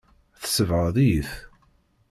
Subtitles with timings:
[0.41, 1.29] Tsebɣeḍ-iyi-t.